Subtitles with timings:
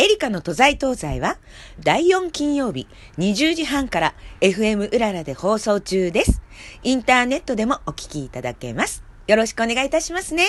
[0.00, 1.38] エリカの都在東西は
[1.80, 2.86] 第4金曜日
[3.18, 6.40] 20時半から FM うららで放送中です。
[6.84, 9.02] インターネットでもお聞きいただけます。
[9.26, 10.44] よろしくお願いいたしますね。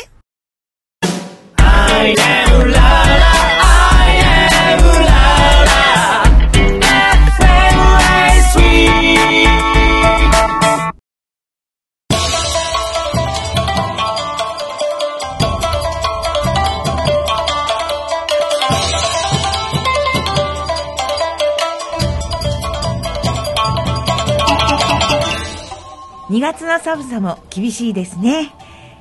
[26.29, 28.51] 2月の寒さも厳しいですね。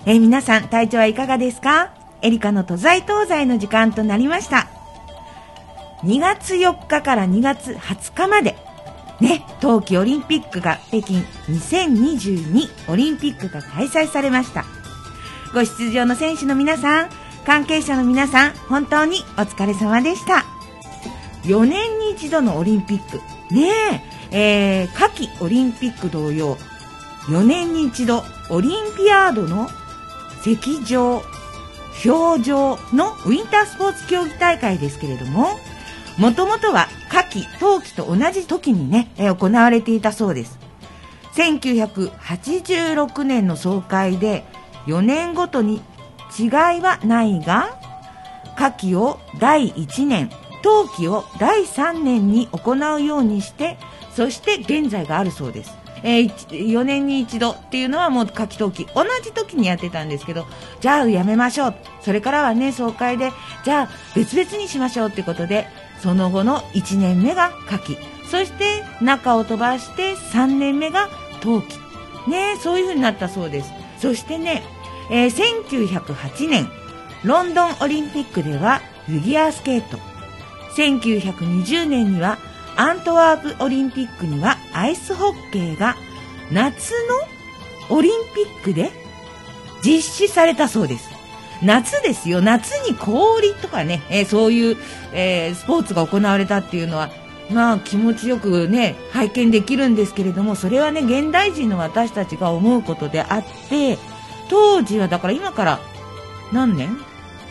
[0.06, 1.91] えー皆さん体調はいかがですか？
[2.23, 4.68] エリカの都在東西の時間となりました。
[6.04, 8.56] 2月4日から2月20日まで、
[9.20, 11.18] ね、冬季オリンピックが北京
[11.48, 14.65] 2022オリンピックが開催されました。
[15.52, 17.09] ご出場の選手の皆さん、
[17.45, 20.45] 関係者の皆さん、本当にお疲れ様でした。
[21.45, 23.18] 4年に一度のオリンピック。
[23.54, 23.68] ね
[24.30, 26.57] え、えー夏季オリンピック同様、
[27.29, 29.68] 4年に一度オリンピアードの
[30.45, 31.23] 石上、
[32.02, 35.59] 氷上のウィンタースポーツ競技大会ですけれども、
[36.16, 40.59] もともとは夏季、冬季と同じ時にね、行われていたそうです。
[41.35, 44.45] 1986年の総会で
[44.87, 45.82] 4年ごとに
[46.38, 47.79] 違いはないが、
[48.57, 50.30] 夏季を第1年、
[50.63, 53.79] 冬季を第3年に行うようにして、
[54.16, 55.77] そして現在があるそうです。
[56.02, 60.46] えー、4年に一度っていうのはもう夏季冬季、同じ時にやってたんですけど、
[60.80, 61.74] じゃあやめましょう。
[62.02, 63.32] それからはね、総会で、
[63.65, 65.66] じゃあ別々にしましょうってことで、
[66.00, 67.99] その後の1年目が夏季、
[68.31, 71.09] そして中を飛ばして3年目が
[71.41, 71.78] 冬季。
[72.28, 73.72] ねそういう風になったそうです。
[73.99, 74.62] そしてね、
[75.10, 76.69] えー1908年、
[77.25, 79.99] ロンドンオリンピックではフィギュアスケート。
[80.76, 82.38] 1920年には
[82.81, 85.97] アントワープオリンピックにはアイスホッケーが
[86.53, 86.93] 夏
[87.91, 88.92] のオリンピックで
[89.84, 91.10] 実施されたそうです。
[91.60, 92.41] 夏ですよ。
[92.41, 94.76] 夏に氷とかね、えーそういう、
[95.12, 97.10] えースポーツが行われたっていうのは、
[97.50, 103.98] まあ気持ちよくね、拝見できるんですけれども、それはね、現代人の私たちが思うことであって、
[104.48, 105.80] 当時はだから今から
[106.53, 106.97] 何年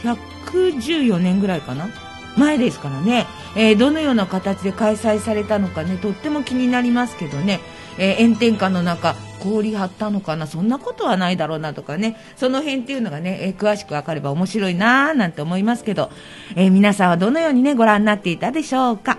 [0.03, 1.89] ?114 年ぐらいかな？
[2.37, 3.25] 前ですからね、
[3.55, 7.59] えーどのような形で開催されたのかね、とっても気になりますけどね、
[7.97, 16.11] えー炎天下の中、氷張ったのかな、そんなことはないだろうなとかね、その辺っていうのがね、えー詳しくわかれば面白いなーなんて思いますけど、
[16.55, 19.17] え皆さんはどのようにね、ご覧になっていたでしょうか。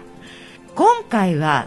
[0.74, 1.66] 今回は、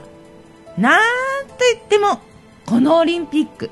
[0.78, 1.02] なん
[1.48, 2.20] と言っても、
[2.66, 3.70] このオリンピック、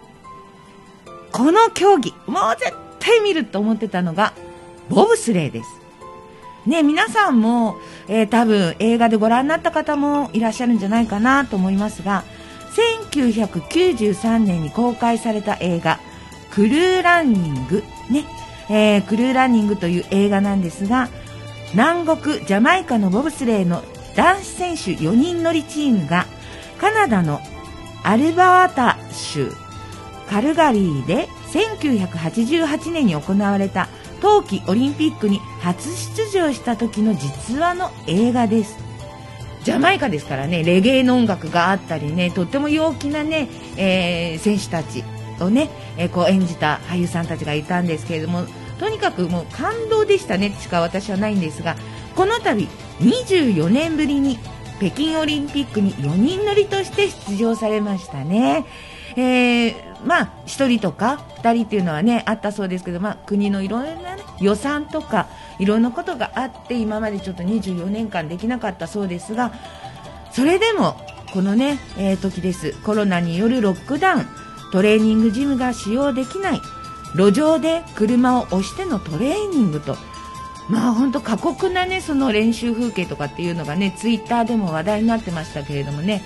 [1.32, 4.34] この競技、もう絶対見ると思ってたのが、
[4.90, 5.79] ボブスレーです。
[6.70, 12.24] ね、皆さんも、えー多分映画でご覧になった方もいらっしゃるんじゃないかなと思いますが、
[13.10, 16.00] 1993年に公開された映画、
[16.52, 18.26] クルーランニング、ね、
[18.70, 21.10] えークルーランニングという映画なんですが、
[21.74, 23.84] 南国ジャマイカのボブスレーの
[24.16, 26.28] 男子選手4人乗りチームが、
[26.80, 27.42] カナダの
[28.04, 29.52] アルバータ州
[30.30, 33.90] カルガリーで1988年に行われた
[34.22, 38.78] 冬季オリンピックに初出場した時の実話の映画です。
[39.64, 45.04] ジャマイカですからね、レゲエの音楽があったりね、とっても陽気なね、えー選手たち
[45.40, 48.46] をね、えーこう演じた俳優さんたちがいたんですけれども、
[48.80, 51.76] とにかくもう感動でしたねしか私はないんですが、
[52.16, 52.68] この度
[53.02, 54.40] 24年ぶりに
[54.80, 58.66] 北京オリンピックに4人乗りとして出場されましたね。
[59.16, 65.28] えーまあ、1人とか2人っていうのはね、あったそうですけど、まあ、国のいろんな、ね、予算とか、
[65.60, 69.52] いろんなことがあって、今までちょっと24年間できなかったそうですが、
[70.32, 70.96] それでも、
[71.34, 72.74] このね、えー時です。
[72.84, 74.26] コロナによるロックダウン、
[74.72, 76.62] トレーニングジムが使用できない、
[77.16, 79.98] 路上で車を押してのトレーニングと、
[80.70, 86.22] まあ本当過酷なね、その練習風景とかっていうのがね、ツイッターでも話題になってましたけれどもね。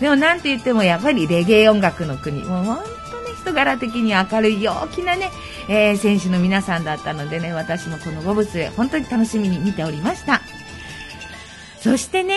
[0.00, 2.42] でもなんて言ってもやっぱりレゲエ音楽の国。
[2.42, 2.86] もう本当ね、
[3.40, 5.30] 人柄的に明るい陽気なね、
[5.68, 10.40] えー選手の皆さんだったのでね、私もこのボブスレー、本当に楽しみに見ておりました。
[11.78, 12.36] そしてね、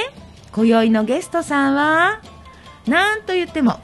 [0.51, 2.21] 今宵のゲストさんは、
[2.87, 3.79] なんと言っても、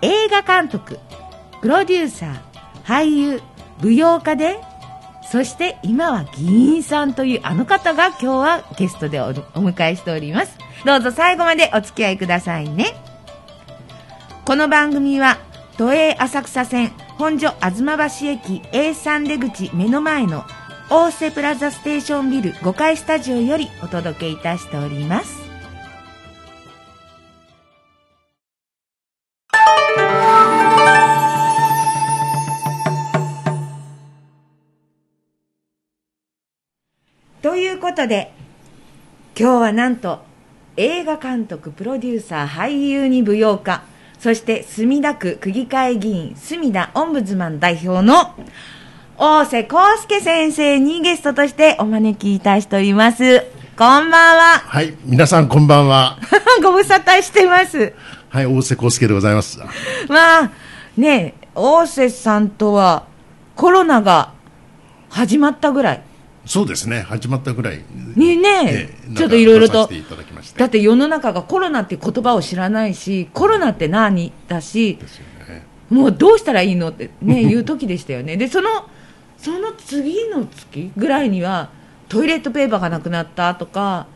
[0.00, 0.98] 映画監督、
[1.60, 2.40] プロデューサー、
[2.84, 3.42] 俳優、
[3.82, 4.60] 舞踊家で、
[5.32, 10.58] そして今は議員さんというあの方が今日はゲストでおお迎えしております。
[10.84, 12.88] どうぞ最後までお付き合いくださいね。
[14.44, 15.38] この番組は、
[15.78, 20.44] 都営浅草線本所吾妻橋駅 A3 出口目の前の
[20.90, 25.41] 大瀬プラザステーションビル5階スタジオよりお届けいたしております
[37.82, 38.32] ことで
[39.36, 40.20] 今日はなんと
[40.76, 43.82] 映画監督プロデューサー俳優に舞踊家
[44.20, 48.36] そして墨田区区議会議員墨田オンブズマン代表の
[49.18, 53.40] 大瀬康介先生にゲストとしてお招きいたしております
[53.76, 56.18] こんばんははい、皆さんこんばんは。
[56.62, 57.94] ご無沙汰してます
[58.28, 59.58] はい、大瀬康介でございます。
[60.08, 60.50] まあ
[60.96, 63.06] ね大瀬さんとは
[63.56, 64.30] コロナが
[65.08, 66.02] 始まったぐらい
[66.44, 67.84] そうですね、始まったぐらい。
[68.16, 69.14] にね、ええ。
[69.14, 69.88] ちょっといろいろと
[70.56, 74.98] だって世の中がコロナって言葉を知らないしコロナって何だし
[75.48, 75.66] ね。
[75.88, 78.36] もうどうしたらいいのってね言う時でしたよね。
[78.36, 78.88] でその
[79.36, 81.70] その次の月ぐらいには
[82.08, 84.06] トイレットペーパーがなくなったとか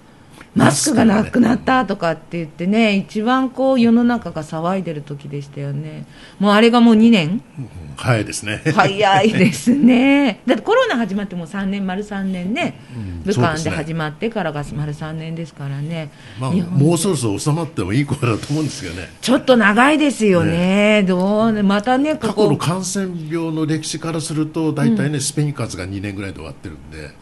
[0.56, 6.06] マスクがなくなったとかって言ってね一番こう世の中が騒いでる時でしたよね。
[6.38, 7.42] もうあれがもう2年。
[7.58, 8.60] うん早いですね。
[8.74, 10.40] 早いですね。
[10.46, 16.10] だってコロナ始まってもう3年丸3年ねうん武漢で始まってからが丸3年ですからね。
[16.38, 19.08] まあ、もうそろそろ収まってもいい頃だと思うんですよね。
[19.22, 21.04] ちょっと長いですよね。
[21.08, 27.14] どうねまたねこ過去のこ感染病の歴史からすると、大体ね、スペイン風邪が2年ぐらいで終わってるんで。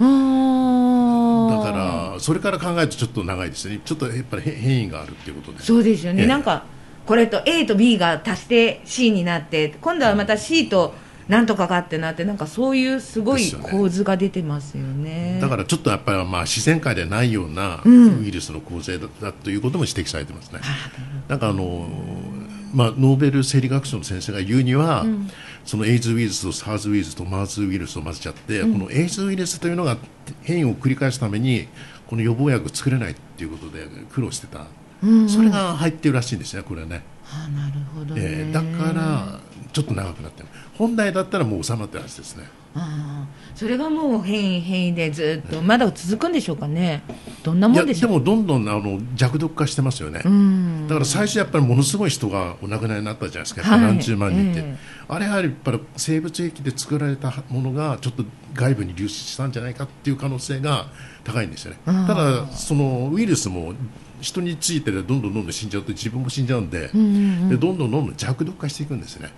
[1.51, 1.77] だか
[2.15, 3.81] ら、それから考えるとちょっと長いですね。
[3.85, 5.63] ちょっとやっぱり変変異があるっていうことで。
[5.63, 6.65] そうですよね、ええなんか
[7.07, 10.95] これと A と B が足して C になって今度はまた C と
[11.29, 20.61] なんとかがってなってなんかそういうすごい構図が出てますよねだからちょっとやっぱりまあ自然界でないようなウんイルスの構成だということも指摘されてますね。
[21.29, 21.89] なんかあの
[22.75, 25.07] まあ、ノーベル生理学賞の先生が言うには、
[25.65, 29.97] そのエイズウイルスと SARS ウイルスと MERS ウイルスを混ぜちゃって、このエイズウイルスというのが
[30.43, 31.69] 変異を繰り返すために
[32.09, 34.67] この予防薬を作れないということで苦労してた、
[35.29, 37.03] それが入ってるらしいんですね、これはね。
[37.33, 39.41] あなるほどね、えーだから
[39.73, 40.49] ちょっと長くなってる。
[40.79, 42.45] 本来だったらもう収まってるはずですね。
[42.75, 43.35] あー。
[43.55, 47.03] それがもう変異変異でずっとまだ続くんでしょうかね。
[47.45, 48.11] どんないもやんでしょう。
[48.11, 50.23] でもどんどんあの弱毒化してますよね。
[50.25, 50.89] うん。
[50.89, 53.81] だから最初やっぱりものすごい人がお亡くなりになったじゃないですか、はい。
[53.81, 54.77] 何十万人って、え
[55.07, 58.25] あれはやっぱり生物兵器で作られたものがちょっと
[58.55, 60.87] 外部に流出したんじゃないかっていう可能性が
[61.23, 61.79] 高いんですよね。
[61.85, 63.75] ただそのウイルスも
[64.21, 69.33] 人についてでどんどんどんどん死んじゃうと自分も死んじゃうんで,、でどんどんどんどん弱毒化していくんですよね。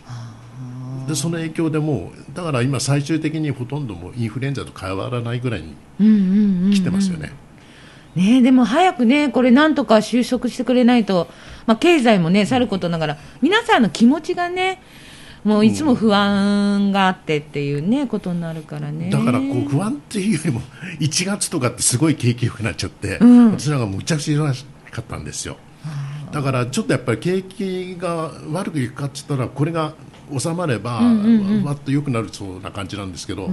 [1.07, 7.33] でその影響でもうだから今最終的にほとんどもうインフルエンザと変わらないぐらいにうんうんうん来てますよね。
[8.15, 11.29] ねえでも早くね、これなんとか収束してくれないと、
[11.67, 14.81] まあ、経済もね、さることながら、皆さんの気持ちがね、
[15.45, 19.11] もういつも不安があってっていうね、ことになるからね。
[19.11, 20.63] だからこう不安っていうよりも
[20.99, 25.57] 1月とかってすごい景気良くなっちゃって、うん私なんかむちゃくちゃ忙しかったんですよ
[26.33, 29.95] だからちょっとやっぱり景気が悪くいくかって言ったらこれが
[30.39, 31.01] 収まれば、
[31.65, 33.49] わっと良くなるそうな感じなんですけど、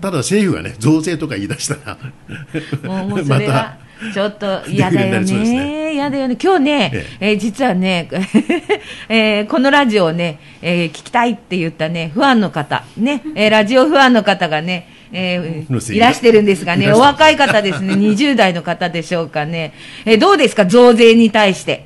[0.00, 1.98] ただ政府がね増税とか言い出したら
[2.82, 3.76] もうもう それは
[4.14, 5.92] ちょっと嫌だよね。
[5.94, 6.36] 嫌だよね。
[6.42, 8.08] 今日ね、えー実はね、
[9.08, 19.74] えーこのラジオをね、えー聞きたいって言ったね、ファンの方、ね、えーラジオファンの方がね、えーいいらしてるんですがね、お若い方ですね、20代の方でしょうかね。
[20.06, 21.84] えーどうですか、増税に対して？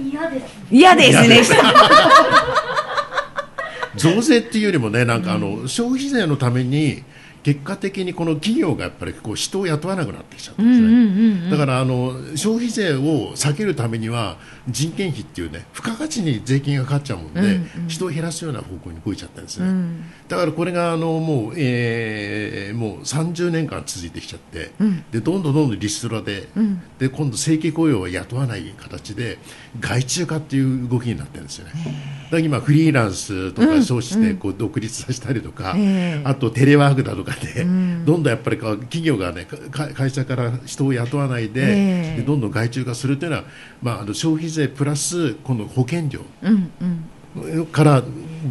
[0.00, 0.44] 嫌です。
[0.70, 1.58] 嫌ですね。
[3.98, 7.02] 増税っていうよりもねなんかあの、消費税のために
[7.48, 14.36] 結果的にこの企業がやっぱりこう人を雇わなくなってきちゃったんですね、だからあの消費税を避けるためには
[14.68, 19.66] 人件費っていうね付加価値に税金がかかっちゃうもんで、人を減らすような方向に動いちゃったんですね、
[20.28, 24.72] だからこれがあのもう、えーもう30年間続いてきちゃって、
[25.10, 26.48] でどんどんどんどんリストラで,、
[26.98, 29.38] で今度正規雇用を雇わない形で
[29.80, 31.72] 外注化っていう動きになってるんですよね。
[32.24, 43.44] だから今フリーランスとかそうしてこう独立させたりとか、ええあとテレワークだとかで、どんどんやっぱり企業がねか会社から人を雇わないで,、ええでどんどん外注化するというのは、
[43.82, 46.84] まあ、あの消費税プラスこの保険料うんう
[47.62, 48.02] んから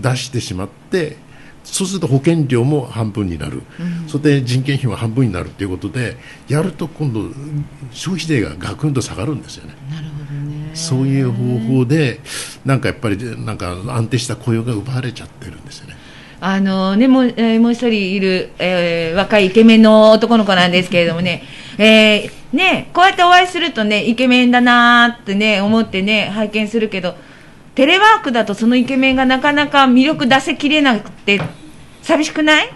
[0.01, 1.17] 出してしまって
[1.63, 3.61] そうすると保険料も半分になる、
[4.07, 6.15] それで人件費も半分になるということで
[6.47, 7.29] やると今度
[7.91, 9.75] 消費税がガクンと下がるんですよね。
[9.91, 10.71] なるほどね。
[10.73, 12.21] そういう方法で
[12.63, 15.96] なんかやっぱりなんか安定した雇用が奪われちゃってるんですよね。
[16.39, 21.43] あのね、もう、えーもう一人いる、えー若いイケメンの男の子なんですけれどもね、
[21.77, 27.15] えーね、こうやってお会いするとね、イケメンだなーってね、思ってね、拝見するけど、
[27.75, 31.41] テレワークだとそのイケメンがなかなか魅力出せきれなくて、
[32.01, 32.69] 寂しくない？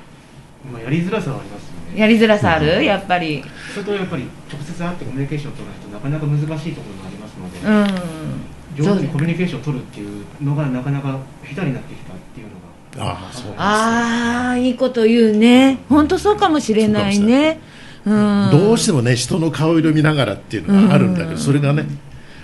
[0.71, 1.99] まあ、やりづらさはありますよね。
[1.99, 2.83] やりづらさある？
[2.83, 3.43] やっぱり。
[3.73, 8.85] それとやっぱり直接会ってコミュニケーションを取る人なかなか難しいところがありますので、うん。
[8.85, 12.47] 上手にコミュニケーションを取るっていうのがなかなか下手になってきたっていう
[12.97, 15.79] ああそうああいいこと言うね。
[15.89, 17.59] 本当そうかもしれないね。
[18.05, 18.49] うん。
[18.51, 21.87] どうしてもね人の顔色見ながらっていうのがあるんだけど、それがねね。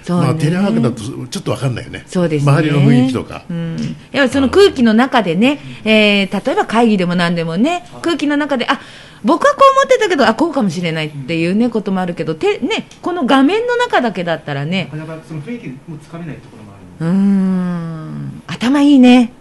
[0.10, 2.04] まあ、テレワークだとちょっと分かんないよね。
[2.08, 2.51] そうですね。
[2.51, 3.77] 周りの雰囲気とか、うん、
[4.12, 8.80] やっぱその空気の中でね、えー例えば会議でも何でもね、空気の中で、あ
[9.24, 17.06] 僕はこう思ってたけど、あこうかもしれないっていう、ね、こともあるけど、てね、この画面の中だけだったらなね、かなかその雰囲気もつかめないところもある。
[17.06, 19.34] のうん、頭いいね、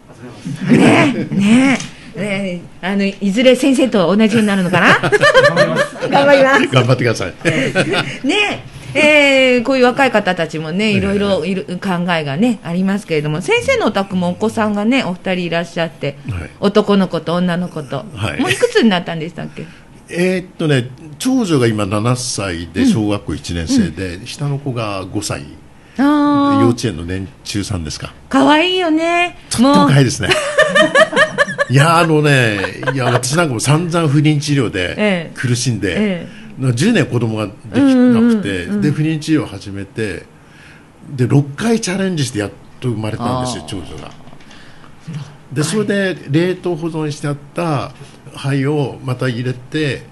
[0.65, 1.27] あそれはね。
[1.35, 1.79] ね
[2.17, 4.99] ねあのいずれ先生と同じになるのかな？
[4.99, 5.15] 頑
[5.55, 6.09] 張ります。
[6.09, 6.67] 頑張ります。
[6.69, 7.35] 頑張ってください。
[8.27, 8.65] ね。
[8.95, 16.51] えーこういう若い方たちもね、いろいろいる考えがね、ありますけれども、先生のお宅もお子さんがね、お二人いらっしゃって、はい。
[16.61, 18.41] 男の子と女の子と、はい。
[18.41, 19.67] もういくつになったんでしたっけ？
[20.09, 20.89] えーっとね
[21.19, 25.43] 長女が今7歳で小学校1年生で、下の子が5歳
[25.99, 28.13] 幼稚園の年中さんですか。
[28.29, 29.39] 可愛いよね。
[29.51, 30.29] とっても可愛いですね。
[31.69, 36.29] いやあのねいや私なんかも散々不妊治療えでえ苦しんで、え
[36.61, 40.25] 10年子供ができなくて、うんうんうんで不妊治療を始めて
[41.11, 42.51] で6回チャレンジしてやっ
[42.81, 44.11] と生まれたんですよ長女が。
[45.53, 47.93] でそれで冷凍保存してあった
[48.35, 50.03] 肺をまた入れて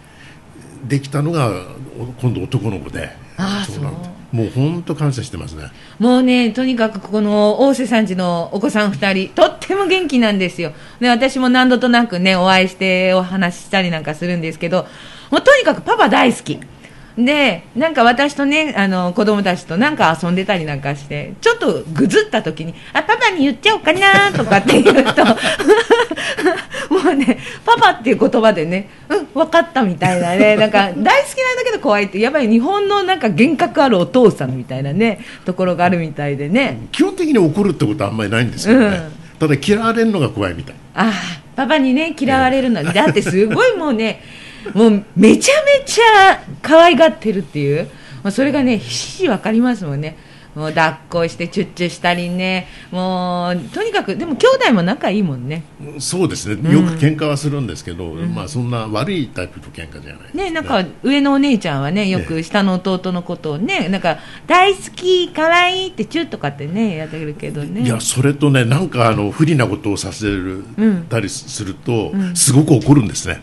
[0.87, 1.51] できたのが
[1.99, 3.11] お今度男の子で。
[3.37, 10.73] ああそうなんだもう本当感謝してますねもうね、とにかくこの大瀬さんちのお子さん2人、とっても元気なんですよ。
[10.99, 14.89] で、私も何度となくね、お会いしてお話ししたりなんかするんですけど、
[15.31, 16.59] もうとにかくパパ大好き。
[17.17, 25.23] で、なんか私とね、あの、子供たちとなんか遊んでたりなんかして、ちょっとぐずった時に、あ、パパに言っちゃおうかなとかって言うと、
[27.05, 36.89] もうね、パパっていう言葉でね、うん、分かったみたいなね、なんか大好きなんだけど怖いって、やっぱり日本のなんか幻覚あるお父さんみたいなね、ところがあるみたいでね。
[36.93, 41.13] 基本的に怒るってことはあんまりないんですけどね、うんただ嫌われるのが怖いみたいああ、
[41.57, 42.83] パパにね、嫌われるの。
[42.83, 44.23] だってすごいもうね、
[44.73, 47.89] もうめちゃめちゃ可愛がってるっていう、
[48.23, 50.17] まあ、それがね、ひしひしわかりますもんね。
[50.55, 55.65] もう抱っこしてチュッチュしたりね、もう、とにかく、でも兄弟も仲いいもんね。
[55.99, 56.73] そうですね。
[56.73, 67.83] よく喧嘩はするんですけど、まあそんな悪いタイプの喧嘩じゃないね、なんか上のお姉ちゃんはね、よく下の弟のことをね、なんか大好き、可愛いってチュッとかってね、やってるけどね。
[67.83, 71.05] いやそれとねなんかあの不利なことをさせるうん。
[71.05, 73.43] たりすると、すごく怒るんですね、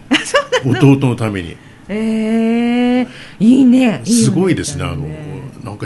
[0.65, 1.58] 弟のために。
[1.89, 3.08] えー、
[3.39, 4.01] いいね。
[4.06, 5.31] すごいですねあのね。
[5.31, 5.31] なん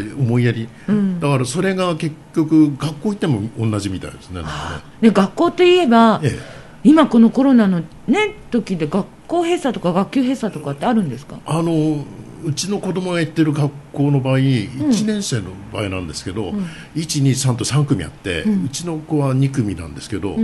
[0.04, 1.20] か思いやり、ん。
[1.20, 4.42] だからそれが結局学校行っても同じみたいですね。
[4.42, 6.40] なんかね、学校といえば、ね、ええ。
[6.84, 11.40] 今このコロナのね時で学校閉鎖とか学級閉鎖とかってあるんですか？
[11.46, 12.06] あの
[12.44, 20.38] うちの子供が行ってる学校の場合、1年生の場合なんですけど、1、2、3と3組あって、うちの子は2組なんですけど、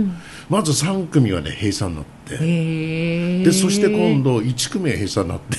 [0.48, 5.58] まず3組が、ね、閉鎖になって、へえでそして今度1組が閉鎖になって、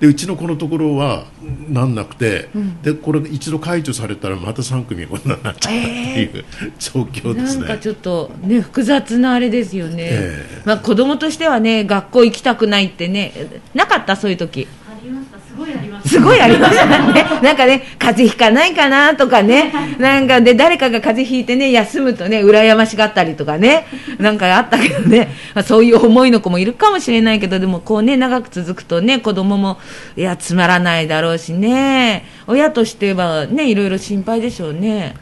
[0.00, 1.26] でうちの子のところは
[1.68, 2.48] なんなくて、
[2.82, 6.44] でこれ一度解除されたらまた3組がこんなになっちゃったっていう、
[6.78, 7.66] 状況ですね。
[7.66, 10.62] なんかちょっとね複雑なあれですよね、ええ。
[10.64, 13.32] まあ子供としてはね学校行きたくないってね
[13.74, 14.66] なかったそういう時。
[14.88, 15.39] ありました
[16.10, 17.24] すごいありましたね。
[17.40, 23.86] なんかね、風邪ひかないかなとかね、なんかで、誰かが風邪ひいてね、休むとね、羨ましがったりとかね、
[24.18, 29.78] なんかあったけどね、まあそういう思いの子もいるかもしれないけど、でもこうね、長く続くとね、子供も、
[30.16, 35.14] いや、つまらないだろうしね、親としてはね、いろいろ心配でしょうね。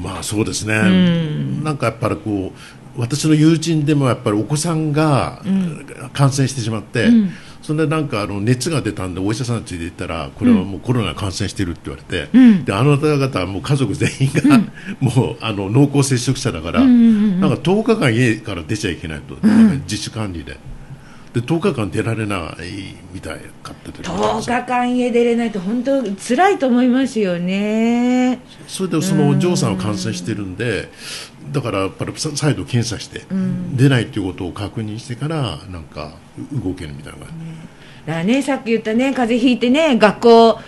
[0.00, 1.64] まあそうですね、ん。
[1.64, 5.42] なんかやっぱりこう私の友人でもやっぱりお子さんが
[6.12, 7.30] 感染してしまって、うん
[7.68, 12.64] それでなんかあの熱が出たんでお医者さんについて行ったらこれはもうコロナ感染しているって言われて、うん。
[12.64, 14.58] であなた方はもう家族全員が、
[15.00, 19.36] もうあの濃厚接触者だから、なんか10日間家から出ちゃいけないと、
[19.82, 20.56] 自主管理で。
[21.34, 28.40] で10日間出られないみたいかって言って10日間家出れないと本当辛いと思いますよね。
[28.66, 30.88] それでそのお嬢さんは感染してるんで、
[31.52, 33.22] だからやっぱりさ再度検査して、
[33.74, 36.12] 出ないということを確認してからなんか
[36.52, 40.60] 動けるみたいな感じ、だからね、さっき言ったね、風邪ひいてね、学校、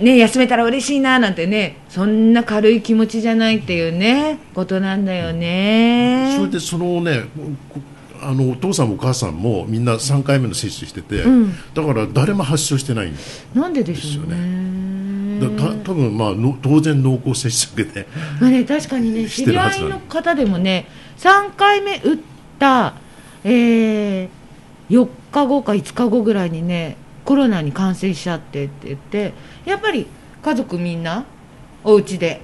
[0.00, 6.34] ね、休めたら嬉しいななんてね、そんな軽い気持ちじゃないっていうね、ことなんだよね。
[6.38, 7.24] それでそのね
[7.68, 7.80] こ
[8.22, 11.52] あのお父さんもお母さんもみんな3回目の接種してて、ん。
[11.74, 14.81] だから誰も発症してないんですなんででしょうね。
[15.48, 18.06] だた多分まあの当然濃厚接触で。
[18.40, 20.86] まあね、確かにね、 知り合いのの方でもね、
[21.18, 22.18] 3回目打っ
[22.58, 22.94] た、
[23.44, 24.28] えー、
[24.90, 29.32] 4日後か5日後ぐらいにねコロナに感染しちゃってって言って
[29.64, 30.06] やっぱり
[30.42, 31.24] 家族みんな
[31.84, 32.42] お家で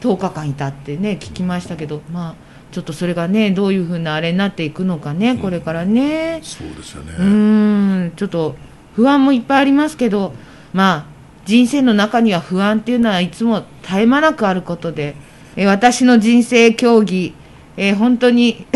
[0.00, 2.34] 10日間いたってね聞きましたけどまあ
[2.72, 6.40] ちょっとそれがねどういうふうなあれになっていくのかねこれからね。
[6.42, 8.56] そうですよね、うーんちょっと
[8.94, 10.34] 不安もいっぱいありますけど、
[10.72, 11.06] まあ、
[11.46, 15.14] 人生の中には不安っていうのはいつも絶え間なくあることで、
[15.56, 17.34] えー私の人生競技、
[17.76, 18.66] えー本当に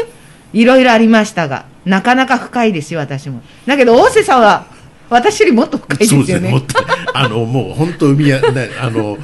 [0.52, 3.42] いろいろありましたが、なかなか深いですよ、私も。
[3.66, 4.66] だけど、大瀬さんは
[5.10, 6.26] 私よりもっと深いですよね。
[6.26, 6.84] そうですねもっと。
[7.14, 9.18] あのもう本当海やねあの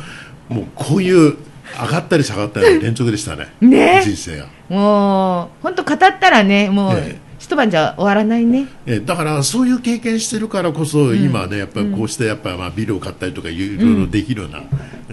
[0.48, 1.36] もうこういう
[1.80, 3.48] 上がったり下がったりの連続でしたね。
[3.60, 4.00] ね。
[4.04, 4.46] 人生が。
[4.68, 8.68] もう、本当語ったらね、もう、ええ一晩じゃ終わらないね。
[8.86, 14.62] えだからそういう経験してるからこそ、今ねやっぱりこうしてやっぱまあビルを買ったりとかいろいろできるような、
[15.10, 15.12] え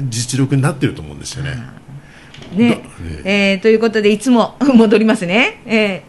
[0.00, 1.56] ー実力になってると思うんですよね。
[2.54, 2.82] ね、
[3.24, 5.62] えーということで、いつも 戻りますね。
[5.64, 6.02] え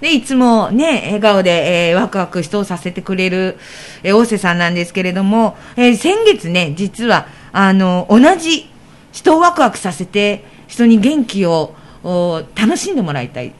[0.00, 3.56] ーで、いつもね、笑顔で、えーワクワク人をさせてくれる、
[4.04, 8.70] えー大瀬さんなんですけれども、えー先月ね、実は、あの、同じ
[9.10, 13.52] 人をワクワクさせて、人に元気をお楽しんでもらいたい。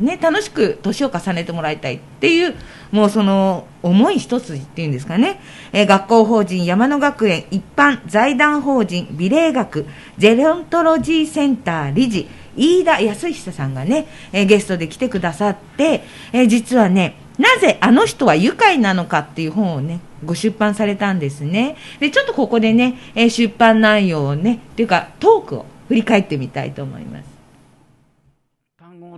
[0.00, 2.54] ね、楽しく年を重ねてもらいたいっていう、
[2.90, 5.40] もうその思い一つっていうんですかね、
[5.72, 9.86] えー学校法人山野学園一般財団法人美麗学
[10.18, 21.76] ゼロントロジーセンター理事飯田康久さんがね、えーゲストで来てくださって、えー実はね、なぜあの人は愉快なのかっていう本をね、ご出版されたんですね。
[22.00, 27.29] で、ちょっとここでね、え出版内容をね、っていうかトークを振り返ってみたいと思います。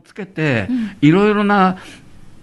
[0.05, 0.69] つけて、
[1.01, 1.77] いろいろな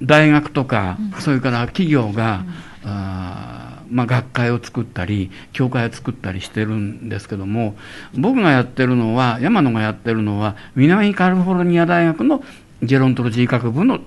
[0.02, 2.44] 大学とか、それから企業が、
[2.84, 7.76] あーまあ、学会を作ったり、協会を作ったりしてるんですけども、
[8.16, 12.44] 僕がやってるのは、山野がやってるのは、南カリフォルニア大学の
[12.84, 14.00] ジェロントロジー学部の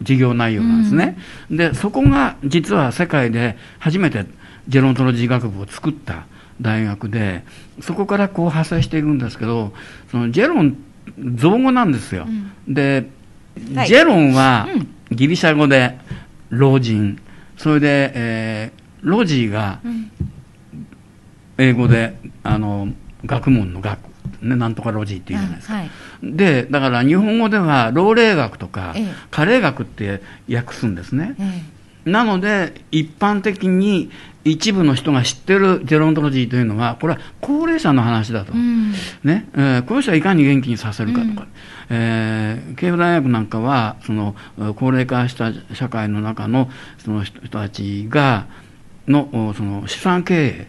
[0.00, 1.18] 授業内容なんですね。
[1.50, 4.24] で、そこが実は世界で初めて
[4.68, 6.26] ジェロントロジー学部を作った
[6.60, 7.44] 大学で、
[7.80, 9.72] そこからこう派生していくんですけど、
[10.10, 10.76] そのジェロン、
[11.34, 12.26] 造語なんですよ。
[12.66, 13.08] で、
[13.74, 14.68] はいジェロンは
[15.10, 15.98] ギリシャ語で
[16.50, 17.18] 老人、
[17.56, 19.80] それで、えーロジーが
[21.56, 22.88] 英語で、あの、
[23.24, 23.98] 学問の学、
[24.42, 25.74] ね、なんとかロジーっていうじゃないですか。
[25.74, 25.90] はい。
[26.22, 30.20] で、だから日本語では老齢学とかええ、加齢学って
[30.52, 31.34] 訳すんですね。
[31.38, 31.62] え
[32.08, 34.10] なので、一般的に
[34.44, 38.52] 一部の人が知ってるジェロントロジーというのは、これは高齢者の話だと。
[38.52, 38.92] うん。
[39.24, 39.48] ね。
[39.54, 41.46] えーこの人はいかに元気にさせるかとか、
[41.90, 48.46] えー慶応大学なんかはそのえー高齢化した社会の中のその人人たちが
[49.06, 50.68] のおその資産経営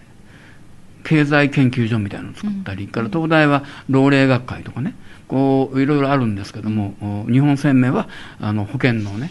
[1.03, 4.95] 経済研究所みたいなのを作ったり、から東大は老齢学会とかね。
[5.27, 6.95] こういろいろあるんですけども、
[7.27, 8.09] お日本生命は
[8.41, 9.29] あの保険のね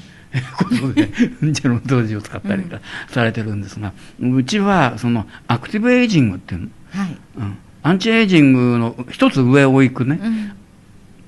[0.56, 1.08] ことで
[1.52, 6.68] ジェロントロジーを使ったりとかされてるんですが、うちはそのアクティブエイジングっていうの。
[6.90, 7.16] はい。
[7.38, 7.58] うん。
[7.82, 10.52] アンチエイジングの一つ上を行くね、うん。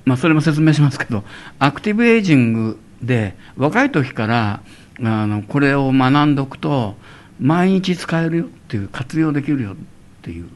[0.05, 1.23] まあ、それも説明しますけど、
[1.59, 4.61] アクティブエイジングで、若い時から
[5.03, 6.95] あのこれを学んでおくと、
[7.39, 9.75] 毎日使えるよっていう、活用できるよっ
[10.21, 10.49] ていう、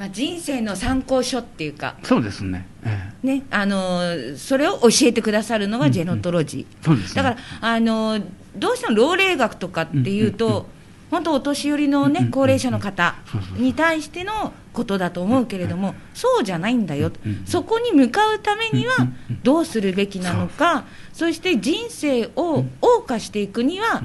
[0.00, 3.26] まあ、人生の参考書っていうか、そうですね、ええ。
[3.26, 4.00] ね、あの
[4.34, 7.22] それを教えてくださるのがジェノトロジー、そうですね。
[7.22, 8.18] だからあの
[8.56, 10.70] どうしても老齢学とかっていうと、
[11.10, 13.14] 本当お年寄りの、ね、高齢者の方
[13.58, 17.12] に対してのことだと思うけれども、そうじゃないんだよ、
[17.44, 19.06] そこに向かうためには
[19.42, 24.02] どうするべきなのか、そして人生を謳歌していくには、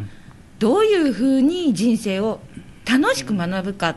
[0.60, 2.42] どういうふうに人生を
[2.90, 3.96] 楽しく学ぶかっ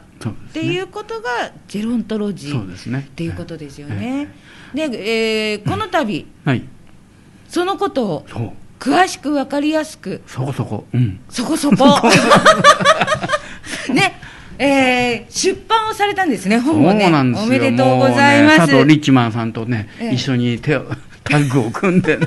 [0.53, 4.29] ていうことがジェロントロジーっていうことですよね。
[4.75, 6.63] で、えーこの度、はい、
[7.49, 8.27] そのことを
[8.79, 11.77] 詳しく分かりやすく、そこそこ、うん、そこそこ、
[13.93, 14.21] ね、
[14.59, 17.07] えー出版をされたんですね、本をね。
[17.37, 18.53] おめでとうございます。
[18.53, 20.15] ね、佐藤リッチマンさんとね、ええ。
[20.15, 20.87] 一緒に手を、
[21.29, 22.27] タッグを組んでね、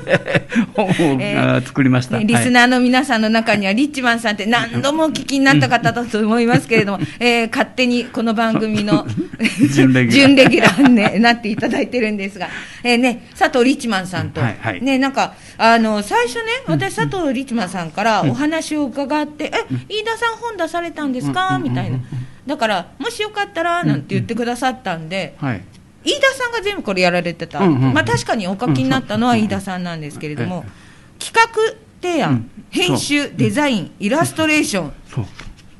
[0.74, 2.18] 本を、作りました。
[2.18, 9.06] ねリスナーの皆さんの中には、リッチマンさんって何度もお聞きになった方だと思いますけれども、 えー勝手にこの番組の
[9.72, 10.88] 準レギュラー。
[10.88, 12.48] に、ね、なっていただいてるんですが、
[12.82, 14.82] えーね、佐藤リッチマンさんと、はいはい。
[14.82, 19.50] ね、なんか、あの、最初ね、私、佐藤リッチマンさんからお話を伺って、え、
[19.88, 21.58] 飯田さん本出されたんですか？
[21.62, 21.98] みたいな。
[22.46, 25.60] だから、もしよかったら、なんて言ってくださったんで、はい。
[26.04, 27.92] 飯田さんが全部これやられてた、うんうんうん。
[27.94, 30.64] まあ、確かにお書きになったのは飯田さんなんですけれども、
[31.18, 32.50] 企画提案、うん。
[32.70, 34.92] 編集、デザイン、イラストレーション、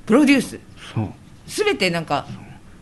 [0.07, 0.61] プロデュース。
[1.47, 2.27] すべてなんか、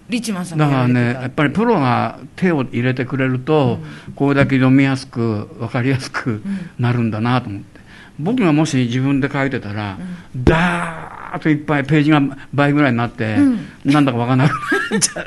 [0.09, 3.79] リッチマンさんがだからね、やっぱりプロが手を入れてくれると、
[4.16, 6.42] これだけ読みやすく、分かりやすく
[6.79, 7.80] なるんだなと思って。
[8.18, 9.99] 僕がもし自分で書いてたら、
[10.37, 12.20] ダーッといっぱいページが
[12.53, 13.37] 倍ぐらいになって、
[13.85, 14.53] なんだかわからなく
[14.90, 15.27] なっちゃう。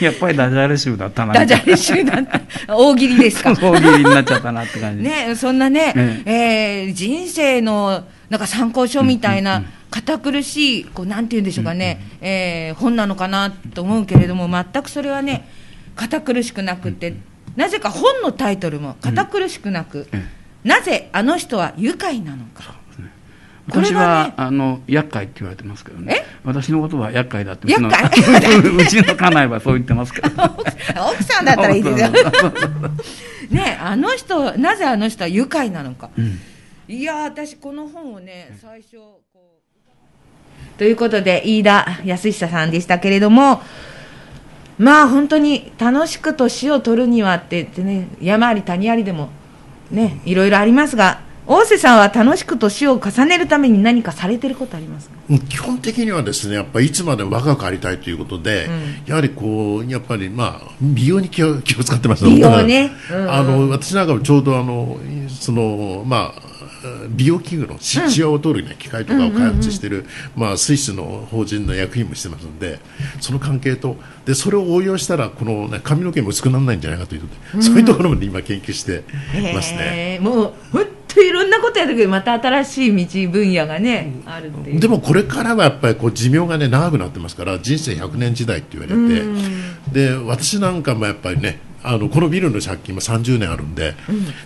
[0.04, 1.34] やっぱりダジャレ集だったな。
[1.34, 2.26] ダジャレ集団
[2.68, 3.52] 大喜利ですか？
[3.52, 5.92] 大喜利になっちゃったなって感じ、ね、そんなね、
[6.24, 6.90] ええ。
[6.90, 15.46] ー人生のなんか参考書みたいな、堅苦しい、こうなんていうんでしょうかね、えー本なのかなと思うけれども、全くそれはね、
[15.94, 17.14] 堅苦しくなくって、
[17.56, 20.24] なぜか本のタイトルも堅苦しくなく、え
[20.64, 22.74] なぜあの人は愉快なのか。
[23.66, 26.16] 私はは、ねあの厄介って言われてますけどね。
[26.18, 26.36] え？
[26.44, 28.58] 私のことは厄介だってうちの厄介？
[28.76, 30.28] うちの家内はそう言ってますけど。
[31.10, 32.10] 奥さんだったらいいですよ。
[33.50, 36.10] ね、あの人、なぜあの人は愉快なのか。
[36.18, 36.40] うん。
[36.86, 43.62] いやー私この本をね最初こうということで飯田康久さんでしたけれども
[44.76, 49.30] まあ本当に楽しく年を取るにはって言ってね山あり谷ありでも
[49.90, 55.16] ねいろいろありますが大瀬さんは楽しく年を重ねるために何かされてることありますか？
[55.50, 58.66] 基本的にはですねやっぱりいつまでも若くありたいということで、
[59.04, 62.92] やはりこうやっぱりまあ美容に気を気を使ってます美容ね。
[63.10, 63.30] うんうん。
[63.30, 66.42] あの私なんかもちょうどあのそのまあ
[67.08, 70.04] 美容器具のしシワを取る、ね機械とかを開発している、
[70.36, 72.78] まあ、スイスの法人の役員もしてますので
[73.20, 79.04] その関係とでそれを応用したらこの、ね、髪の毛も薄くならないんじゃないかということで、そういうところまで今研究して
[79.54, 80.18] ますね。
[80.20, 84.80] もう本当いろんなことやるけどまた新しい道分野がねあるっていう。
[84.80, 89.24] でもこれからはやっぱりこう寿命が、ね、長くなってますから人生100年時代って言われて。
[89.92, 93.94] で私なんかもやっぱりねあのこのビルの借金も30年あるんで、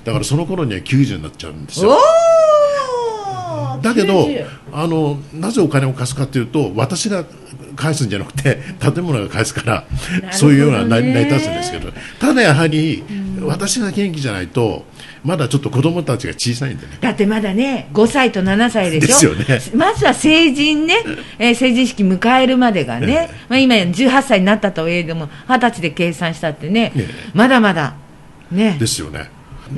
[0.04, 1.96] だからその頃には90になっちゃうんですよ。
[3.80, 7.24] だけど90あのなぜお金を貸すかというと私が
[7.76, 9.86] 返すんじゃなくて建物が返すから、
[10.32, 13.04] そういうような成り立つんですけどただやはり、
[13.46, 14.84] 私が元気じゃないと
[15.24, 16.98] まだちょっと子供たちが小さいんでね。
[17.00, 19.60] だってまだね、5歳と7歳でしょ、ですよね。
[19.74, 20.96] まずは成人ね、
[21.38, 27.94] えー成人式迎えるまでがね、まあ、今、18歳になったといえども、20歳で計算したってね、ええまだまだ、
[28.50, 28.76] ね。
[28.78, 29.30] で、すよね。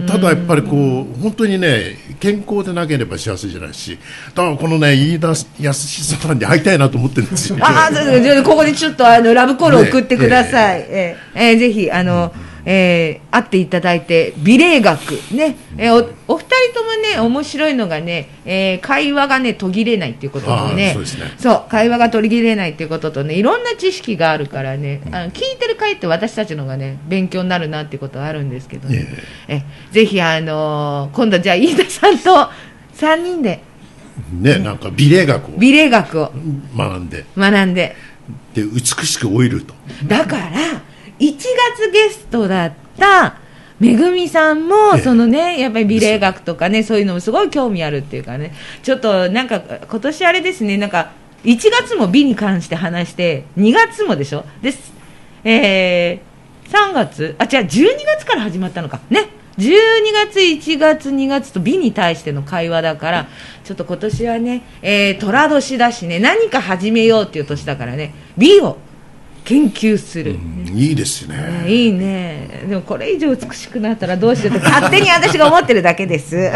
[0.06, 3.98] ただやっぱりこう本当にね健康でなければ幸せじゃないし
[4.36, 7.58] だからこのね飯田康久さんに会いたいなと思ってるんですよ。
[7.60, 10.86] ああ、ここでちょっとあのラブコールを送ってください。
[10.88, 12.32] えええーぜひ、あの、
[12.64, 15.94] えー会っていただいて、美麗学、ね、えー
[16.26, 20.92] お、お二人ともね、面白いのがね、えー会話がね、途切れないっていうこととね。
[20.92, 21.32] そうですね。
[21.38, 29.06] そう会話が途切れないっていうこととね、いろんな知識があるからね、あの聞いてる回って私たちのがね、勉強になるなっていうことはあるんですけどね。
[29.48, 32.50] えぜひ、あのー今度じゃあ、飯田さんと
[32.96, 33.60] 3人で。
[34.32, 35.52] ねなんか美麗学を。
[35.58, 36.32] 美麗学を。
[36.76, 37.24] 学んで。
[37.36, 37.96] 学んで、
[38.54, 39.74] で美しく老いると。
[40.06, 40.82] だから、
[41.20, 43.36] 1月ゲストだった
[43.78, 48.52] めぐみさんも、ええそのね、やっぱり美麗学とかね、そういうのもすごい興味あるっていうかね、
[48.82, 51.12] ちょっとなんか、今年あれですね、なんか、
[51.44, 54.44] 1月も美に関して話して、2月もでしょ？
[54.60, 54.92] です。
[55.44, 57.86] えー、3月あ、違う、12
[58.18, 59.00] 月から始まったのか。
[59.08, 59.28] ね。
[59.58, 59.72] 12
[60.12, 63.28] 月、1月、2月と美に対しての会話だから、
[63.64, 68.76] ちょっと今年はね、えー、寅年だしね、何か始めようっていう年だからね、美を
[69.50, 70.34] 研究する。
[70.34, 71.64] うんいいですよね。
[71.64, 72.64] ねいいね。
[72.68, 76.36] でもこれ以上美しくなったらどうしようって 勝手に私が思ってるだけです。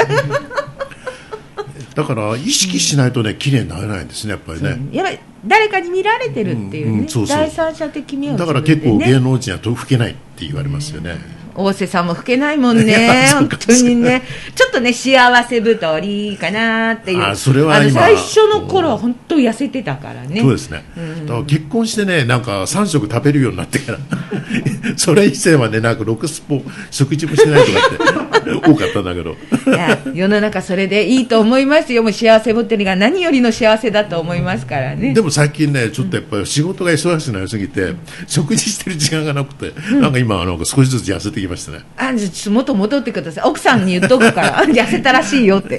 [1.95, 4.79] だから意識しないとね綺麗になれないんですねやっぱりね。
[4.93, 11.19] やっぱり誰かに見られてるっていうね、うんうんそうそう第三者的目をだから結構芸能人はと老けないって言われますよね。
[11.55, 13.57] 大瀬さんも老けないもんね、 本か。
[13.59, 14.23] 当にね、
[14.55, 20.85] ちょっとね、幸せ太りかなっていう、あそれは最初の頃は本当痩せてたからね、そうですね。
[21.27, 23.99] だから結婚してねなんか3食食べるようになってから。
[24.97, 29.37] それ以前はねなんか6スポ食事もしないとかって多かったんだけど。
[29.67, 35.15] いや世の中、それでいいと思いますよ、もう幸せ太りが何よりの幸せだと思いますからね。
[35.15, 37.95] でも最近ね、ちょっとやっぱり仕事が忙しくなりすぎて、
[38.27, 41.81] 食事してる時間がなくて、なんか今、なんか少しずつ痩せてきましたね。
[41.97, 43.45] あじゃあちょっと元戻ってください。
[43.45, 44.65] 奥さんに言っとくから。
[44.67, 45.79] 痩せたらしいよって。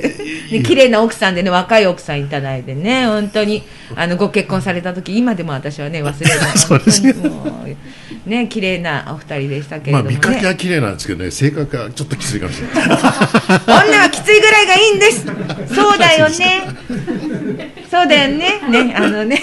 [0.52, 3.06] で綺麗な奥さんでね若い奥さんいただいてね。
[3.06, 3.64] 本当に
[3.96, 7.04] あのご結婚された時今でも私はね忘れない そうです
[8.26, 8.48] ね。
[8.48, 12.88] 綺麗なお二人でしたけれまあどもね、見かけは綺麗なんですけどね、性格はちょっときついかもしれない。
[12.88, 15.26] 女はきついぐらいがいいんです。
[15.76, 16.68] そうだよね。
[17.92, 18.60] そうだよね。
[18.70, 19.42] ねあのね。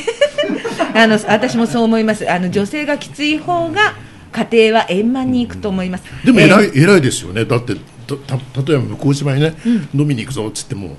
[0.94, 2.30] あの私もそう思います。
[2.30, 3.94] あの女性がきつい方が
[4.33, 6.05] 家庭は円満にいくと思います。
[6.25, 6.47] でもえー。
[6.47, 7.45] 偉い、偉いですよね。
[7.45, 7.75] だって、
[8.07, 9.55] たた例えば向島にね、
[9.95, 10.97] 飲みに行くぞっつっても、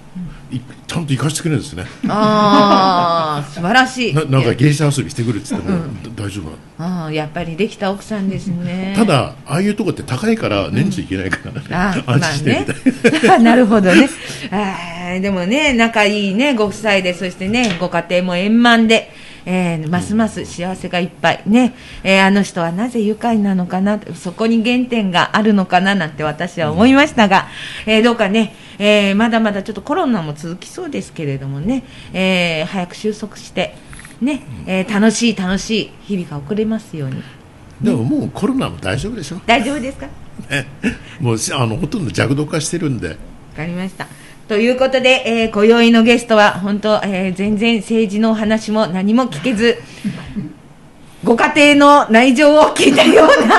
[0.52, 1.86] いちゃんと行かせてくれるんですね。
[2.08, 4.13] ああ 素晴らしい。
[4.13, 8.93] ななんか芸者遊びしてくるっつっても、だ大丈夫ああやっぱりできた奥さんですね。
[8.98, 13.28] ただ、ああいうとこって高いから年中行けないからね、ああ安心してみたい。
[13.28, 13.43] まあね。
[13.50, 14.10] なるほどね。
[14.52, 19.12] あーでもね、仲いいね、ご夫妻で、そしてね、ご家庭も円満で、
[19.45, 21.43] えーますます幸せがいっぱい。
[21.45, 27.47] ね、えーあの人はなぜ愉快なのかな、そこに原点があるのかななんて私は思いましたが、
[27.86, 33.75] えーどうかね、えーまだまだちょっとコロナも続きそうですけれどもね、えー早く収束して、
[34.21, 35.91] ね、えー楽しい楽しい。
[36.03, 37.21] 日々が送れますように。
[37.82, 40.08] でももうコロナも大丈夫でしょ、大丈夫ですか？
[40.49, 40.65] ね、
[41.19, 43.15] もうしあのほとんど弱毒化してるんで、わ
[43.58, 44.08] かりました。
[44.47, 49.77] ということで、えー、今宵のゲストは、本当、えー全然政治のお話も何も聞けず、
[51.23, 53.56] ご家庭の内情を聞いたような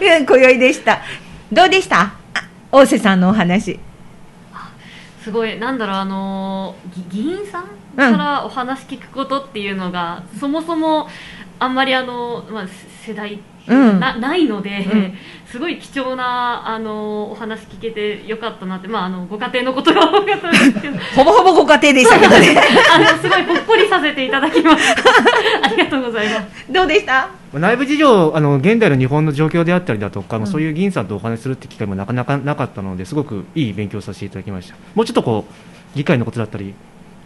[0.00, 1.00] えー 今宵でした。
[1.50, 2.00] どうでした？
[2.02, 2.12] あ
[2.70, 3.80] 大瀬さんのお話。
[5.22, 7.64] すごいなんだろうあのーぎ議員さん
[7.96, 11.08] からお話聞くことっていうのが、そもそも
[11.58, 12.64] あんまりあの、まあ、
[13.06, 13.40] 世代うん
[13.72, 15.14] なないので、うん。
[15.46, 20.98] すごい貴重なあのお話聞けてよかったなって、まあ、あのご家庭のことが多かったんですけど。
[21.14, 22.56] ほぼほぼご家庭でしたけどね。
[22.92, 25.02] あのすごいほっこりさせていただきました
[25.62, 26.72] ありがとうございます。
[26.72, 27.28] どうでした？
[27.52, 34.74] 内部事情、あの現代の日本の状況であったりだとか、まあそういう議員さんとお話しするって機会もなかなかなかったので、すごくいい勉強させていただきました。
[34.96, 36.74] もうちょっとこう議会のことだったり聞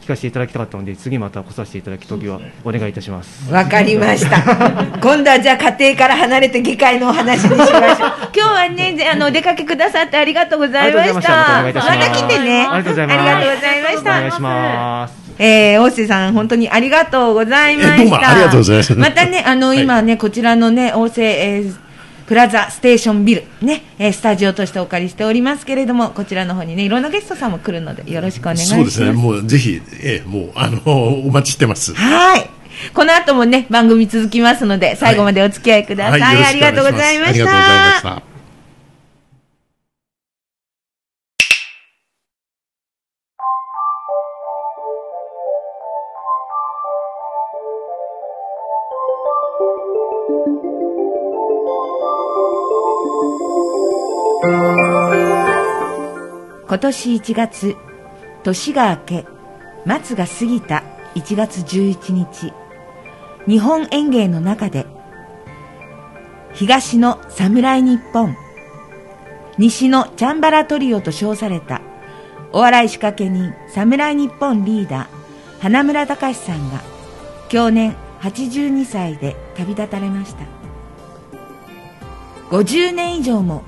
[0.08, 3.52] かせていただきたかったので、次また来させていただくときはお願いいたします。
[3.52, 4.42] わかりました。
[5.00, 7.76] 今度はじゃあ家庭から離れて議会のお話にしましょう。
[8.32, 11.04] 今日はね、ぜあの、お出かけくださってありがとうございました。
[11.04, 12.68] ありがとうございましたまたお願いいたします来てね。
[12.70, 13.14] ありがとうございま
[13.90, 14.32] したお願い。
[14.32, 15.14] します。
[15.40, 17.94] えー、大瀬さん、本当にありがとうございました。
[17.94, 21.87] えどうもありがとうございますまたね、あの、はい今ね、こちらのね、大瀬、えー
[22.28, 28.74] プラザステーションビル、ね、えースタジオとしてお借りしておりますけれども、こちらの方にね、いろんなゲストさんも来るので、よろしくお願いします。
[28.74, 30.80] そうですね、もうぜひ、ええもうあの
[31.26, 31.94] お待ちしてます。
[31.94, 32.50] はい。
[32.92, 36.20] この後もね、番組続きますので、最後までお付き合いください。
[36.20, 38.27] はいよろしくお願ありがとうございましありがとうございました
[56.78, 57.76] 今年1月
[58.44, 59.26] 年が明け
[59.84, 60.84] 松が過ぎた
[61.16, 62.52] 1月11日
[63.48, 64.86] 日本演芸の中で
[66.54, 68.36] 東の侍日本
[69.58, 71.80] 西のチャンバラトリオと称された
[72.52, 76.80] お笑い仕掛け人侍日本リーダー花村隆さんが
[77.48, 80.44] 去年82歳で旅立たれました。
[82.50, 83.64] 50年以上も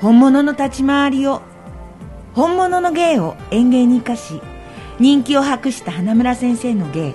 [0.00, 1.42] 本物の立ち回りを
[2.34, 4.40] 本物の芸を演芸に生かし
[4.98, 7.14] 人気を博した花村先生の芸。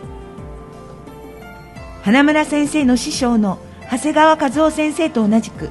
[2.04, 3.60] 花村先生の師匠の
[3.92, 5.70] 長谷川和夫先生と同じく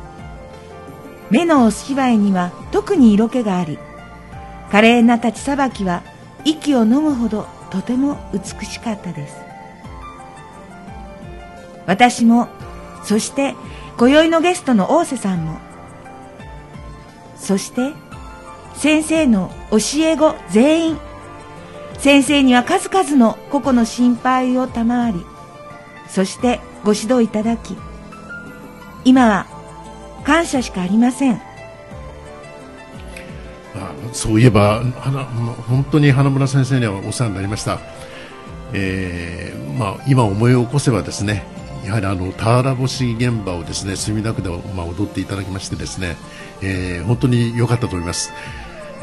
[1.31, 3.79] 目のお芝居には特に色気があり
[4.71, 6.03] 華麗な立ちさばきは
[6.45, 9.37] 息を飲むほどとても美しかったです。
[11.87, 12.49] 私も
[13.03, 13.55] そして
[13.97, 15.59] 今宵のゲストの大瀬さんも
[17.37, 17.95] そして
[18.79, 20.99] 先生の教え子全員。
[21.99, 25.27] 先生には数々の個々の心配を賜り
[26.09, 27.77] そしてご指導いただき
[29.05, 29.47] 今は
[30.25, 31.35] 感謝しかありません。
[33.75, 37.81] あそういえば花本当に花村先生にはお世話になりました、
[38.73, 41.45] えーまあ、今思い起こせばですね
[41.85, 46.17] やはりあの俵星現場をですね墨田区で、まあ、踊っていただきましてですね、
[46.63, 48.33] えー本当に良かったと思います、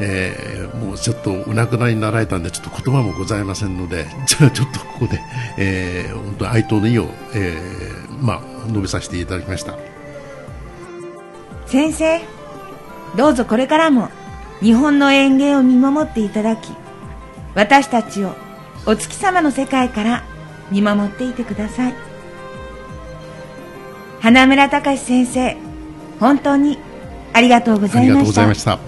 [0.00, 5.20] えーもうちょっとお亡くなりになられたんでちょっと言葉もございませんのでじゃあちょっとここで、
[5.56, 9.76] えー本当哀悼の意を、えーまあ、述べさせていただきました。
[11.66, 12.20] 先生
[13.16, 14.10] どうぞこれからも
[14.60, 16.70] 日本の演芸を見守っていただき
[17.54, 18.34] 私たちを
[18.86, 20.24] お月様の世界から
[20.70, 21.94] 見守っていてください。
[24.20, 25.56] 花村隆史先生
[26.18, 26.78] 本当に
[27.32, 28.78] ありがとうござありがとうごいました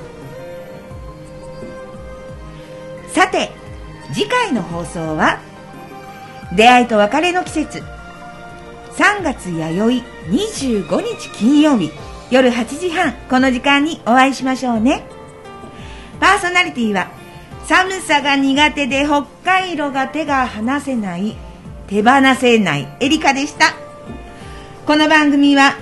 [4.12, 5.40] 次回の放送は
[6.56, 7.82] 出会いと別れの季節。
[8.96, 11.90] 3月弥生25日金曜日
[12.30, 15.04] 夜8時半この時間にお会いしましょうね。
[16.20, 17.08] パーソナリティは
[17.64, 21.36] 寒さが苦手で北海道が手が離せない
[21.86, 23.74] 手放せないエリカでした。
[24.86, 25.74] この番組は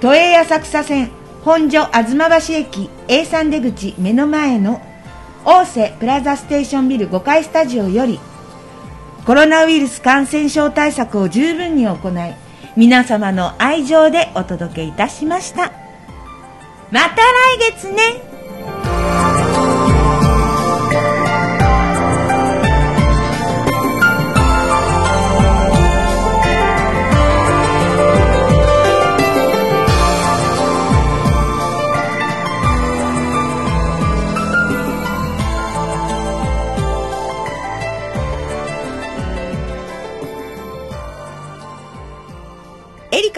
[0.00, 1.10] 都営浅草線
[1.44, 4.80] 本所吾妻橋駅 A3 出口目の前の
[5.44, 8.20] 大瀬プラザステーションビル5階スタジオより
[9.26, 12.34] コロナウイルス感染症対策を十分に行い
[12.76, 15.72] 皆様の愛情でお届けいたしました。
[16.90, 18.31] また来月ね。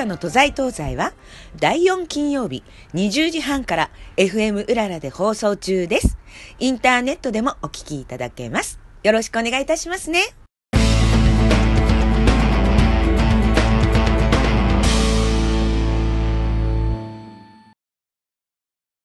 [0.04, 1.12] らの都在東西は
[1.56, 2.62] 第4金曜日
[2.94, 6.16] 20時半から FM うららで放送中です。
[6.58, 8.78] インターネットでもお聞きいただけます。
[9.02, 10.43] よろしくお願いいたしますね。